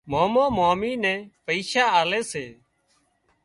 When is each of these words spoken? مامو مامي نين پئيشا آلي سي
مامو 0.11 0.43
مامي 0.57 0.91
نين 1.03 1.19
پئيشا 1.45 1.83
آلي 1.99 2.21
سي 2.31 2.45